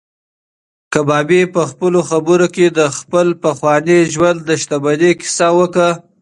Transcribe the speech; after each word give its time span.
کبابي 0.93 1.41
په 1.53 1.61
خپلو 1.69 1.99
خبرو 2.09 2.47
کې 2.55 2.65
د 2.77 2.79
خپل 2.97 3.27
پخواني 3.43 3.99
ژوند 4.13 4.39
د 4.45 4.49
شتمنۍ 4.61 5.11
کیسه 5.21 5.47
وکړه. 5.59 5.89